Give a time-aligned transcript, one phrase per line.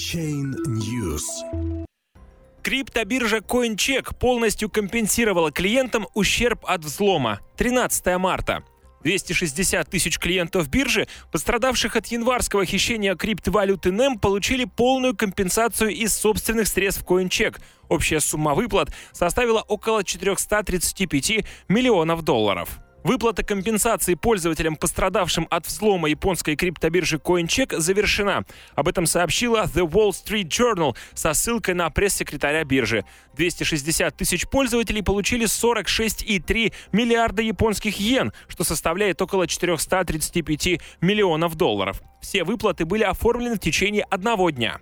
[0.00, 1.26] Chain News.
[2.62, 7.40] Криптобиржа CoinCheck полностью компенсировала клиентам ущерб от взлома.
[7.58, 8.64] 13 марта.
[9.02, 16.68] 260 тысяч клиентов биржи, пострадавших от январского хищения криптовалюты NEM, получили полную компенсацию из собственных
[16.68, 17.60] средств CoinCheck.
[17.90, 22.80] Общая сумма выплат составила около 435 миллионов долларов.
[23.02, 28.44] Выплата компенсации пользователям, пострадавшим от взлома японской криптобиржи CoinCheck, завершена.
[28.74, 33.04] Об этом сообщила The Wall Street Journal со ссылкой на пресс-секретаря биржи.
[33.34, 42.02] 260 тысяч пользователей получили 46,3 миллиарда японских йен, что составляет около 435 миллионов долларов.
[42.20, 44.78] Все выплаты были оформлены в течение одного дня.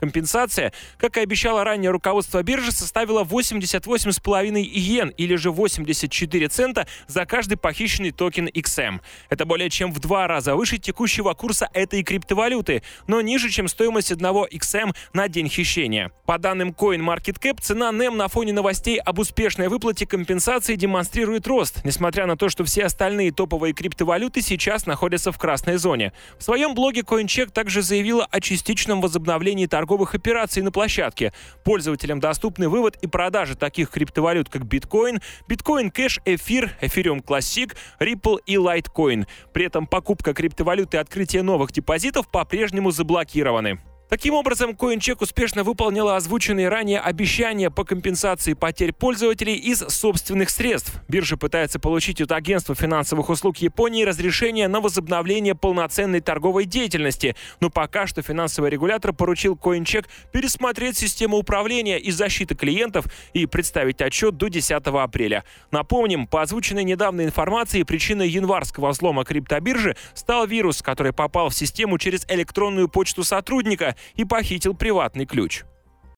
[0.00, 7.26] Компенсация, как и обещало ранее руководство биржи, составила 88,5 иен или же 84 цента за
[7.26, 9.00] каждый похищенный токен XM.
[9.28, 14.10] Это более чем в два раза выше текущего курса этой криптовалюты, но ниже, чем стоимость
[14.10, 16.10] одного XM на день хищения.
[16.24, 22.24] По данным CoinMarketCap, цена NEM на фоне новостей об успешной выплате компенсации демонстрирует рост, несмотря
[22.24, 26.14] на то, что все остальные топовые криптовалюты сейчас находятся в красной зоне.
[26.38, 31.32] В своем блоге CoinCheck также заявила о частичном возобновлении торгов торговых операций на площадке.
[31.64, 38.38] Пользователям доступны вывод и продажа таких криптовалют, как биткоин, биткоин кэш, эфир, эфириум классик, Ripple
[38.46, 39.26] и Litecoin.
[39.52, 43.80] При этом покупка криптовалюты и открытие новых депозитов по-прежнему заблокированы.
[44.10, 50.92] Таким образом, CoinCheck успешно выполнила озвученные ранее обещания по компенсации потерь пользователей из собственных средств.
[51.06, 57.70] Биржа пытается получить от агентства финансовых услуг Японии разрешение на возобновление полноценной торговой деятельности, но
[57.70, 64.36] пока что финансовый регулятор поручил CoinCheck пересмотреть систему управления и защиты клиентов и представить отчет
[64.36, 65.44] до 10 апреля.
[65.70, 71.96] Напомним, по озвученной недавно информации, причиной январского взлома криптобиржи стал вирус, который попал в систему
[71.96, 75.64] через электронную почту сотрудника и похитил приватный ключ.